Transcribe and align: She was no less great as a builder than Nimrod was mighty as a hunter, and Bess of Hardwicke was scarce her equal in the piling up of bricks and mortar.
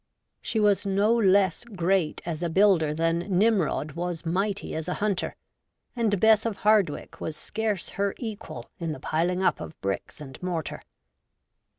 She 0.41 0.59
was 0.59 0.83
no 0.83 1.13
less 1.13 1.63
great 1.63 2.23
as 2.25 2.41
a 2.41 2.49
builder 2.49 2.91
than 2.91 3.19
Nimrod 3.19 3.91
was 3.91 4.25
mighty 4.25 4.73
as 4.73 4.87
a 4.87 4.95
hunter, 4.95 5.35
and 5.95 6.19
Bess 6.19 6.43
of 6.43 6.57
Hardwicke 6.63 7.21
was 7.21 7.37
scarce 7.37 7.89
her 7.89 8.15
equal 8.17 8.71
in 8.79 8.93
the 8.93 8.99
piling 8.99 9.43
up 9.43 9.61
of 9.61 9.79
bricks 9.79 10.19
and 10.19 10.41
mortar. 10.41 10.81